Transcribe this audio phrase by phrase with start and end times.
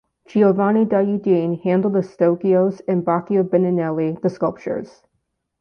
[0.27, 5.03] Giovanni da Udine handled the stuccoes and Baccio Bandinelli the sculptures.